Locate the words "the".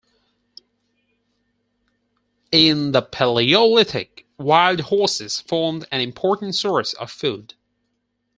2.91-3.03